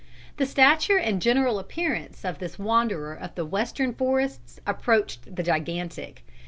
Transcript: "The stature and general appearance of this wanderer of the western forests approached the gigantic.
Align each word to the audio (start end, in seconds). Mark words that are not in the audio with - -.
"The 0.37 0.47
stature 0.47 0.97
and 0.97 1.21
general 1.21 1.59
appearance 1.59 2.25
of 2.25 2.39
this 2.39 2.57
wanderer 2.57 3.13
of 3.13 3.35
the 3.35 3.45
western 3.45 3.93
forests 3.93 4.59
approached 4.65 5.35
the 5.35 5.43
gigantic. 5.43 6.25